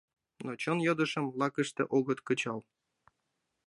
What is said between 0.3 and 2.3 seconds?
Но чон йодышым лакыште огыт